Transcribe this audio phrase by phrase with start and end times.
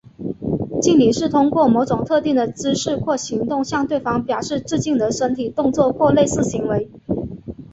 [0.81, 6.89] 敬礼是通过某种特定的姿势或行动向对方表示致敬的身体动作或类似行为。